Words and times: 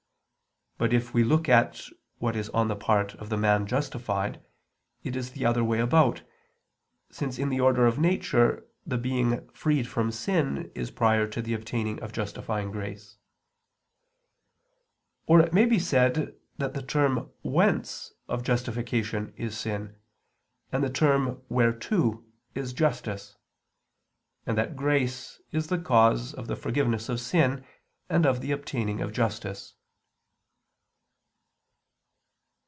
But 0.83 0.93
if 0.93 1.13
we 1.13 1.23
look 1.23 1.47
at 1.47 1.79
what 2.17 2.35
is 2.35 2.49
on 2.49 2.67
the 2.67 2.75
part 2.75 3.13
of 3.13 3.29
the 3.29 3.37
man 3.37 3.67
justified, 3.67 4.43
it 5.03 5.15
is 5.15 5.29
the 5.33 5.45
other 5.45 5.63
way 5.63 5.79
about, 5.79 6.23
since 7.11 7.37
in 7.37 7.49
the 7.49 7.59
order 7.59 7.85
of 7.85 7.99
nature 7.99 8.65
the 8.83 8.97
being 8.97 9.47
freed 9.51 9.87
from 9.87 10.11
sin 10.11 10.71
is 10.73 10.89
prior 10.89 11.27
to 11.27 11.39
the 11.39 11.53
obtaining 11.53 12.01
of 12.01 12.11
justifying 12.13 12.71
grace. 12.71 13.17
Or 15.27 15.39
it 15.39 15.53
may 15.53 15.65
be 15.65 15.77
said 15.77 16.33
that 16.57 16.73
the 16.73 16.81
term 16.81 17.29
whence 17.43 18.13
of 18.27 18.41
justification 18.41 19.35
is 19.37 19.55
sin; 19.55 19.95
and 20.71 20.83
the 20.83 20.89
term 20.89 21.43
whereto 21.47 22.25
is 22.55 22.73
justice; 22.73 23.37
and 24.47 24.57
that 24.57 24.75
grace 24.75 25.39
is 25.51 25.67
the 25.67 25.77
cause 25.77 26.33
of 26.33 26.47
the 26.47 26.55
forgiveness 26.55 27.07
of 27.07 27.19
sin 27.19 27.63
and 28.09 28.25
of 28.25 28.43
obtaining 28.43 28.99
of 28.99 29.13
justice. 29.13 29.75